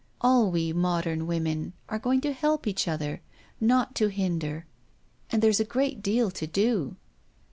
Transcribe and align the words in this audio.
All 0.19 0.49
we 0.49 0.73
modern 0.73 1.27
women 1.27 1.73
are 1.87 1.99
going 1.99 2.21
to 2.21 2.33
help 2.33 2.65
each 2.65 2.87
other, 2.87 3.21
not 3.59 3.93
to 3.97 4.07
hinder. 4.07 4.65
And 5.31 5.43
there's 5.43 5.59
a 5.59 5.63
great 5.63 6.01
deal 6.01 6.31
to 6.31 6.47
do 6.47 6.95